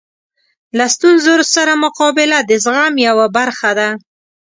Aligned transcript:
له 0.77 0.85
ستونزو 0.95 1.33
سره 1.55 1.73
مقابله 1.85 2.37
د 2.49 2.51
زغم 2.63 2.93
یوه 3.07 3.27
برخه 3.37 3.71
ده. 3.79 3.89